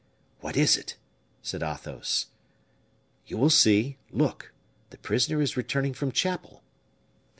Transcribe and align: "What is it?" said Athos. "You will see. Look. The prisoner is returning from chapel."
"What 0.39 0.57
is 0.57 0.77
it?" 0.77 0.97
said 1.43 1.61
Athos. 1.61 2.25
"You 3.27 3.37
will 3.37 3.51
see. 3.51 3.99
Look. 4.09 4.51
The 4.89 4.97
prisoner 4.97 5.43
is 5.43 5.55
returning 5.55 5.93
from 5.93 6.11
chapel." 6.11 6.63